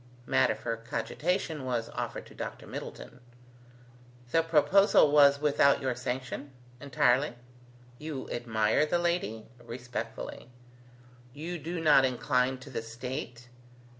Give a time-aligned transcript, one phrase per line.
[0.25, 2.65] Matter for cogitation was offered to Dr.
[2.65, 3.19] Middleton.
[4.31, 7.35] "The proposal was without your sanction?" "Entirely."
[7.99, 10.49] "You admire the lady?" "Respectfully."
[11.35, 13.47] "You do not incline to the state?"